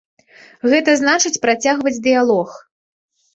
[0.71, 2.57] Гэта значыць, працягваць дыялог.